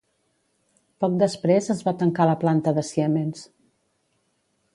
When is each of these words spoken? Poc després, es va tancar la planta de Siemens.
Poc 1.03 1.19
després, 1.23 1.69
es 1.75 1.85
va 1.89 1.95
tancar 2.01 2.27
la 2.31 2.37
planta 2.45 2.75
de 2.79 2.87
Siemens. 2.89 3.45